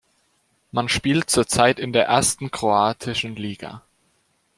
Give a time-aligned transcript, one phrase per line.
[0.71, 3.83] Man spielt zurzeit in der ersten kroatischen Liga.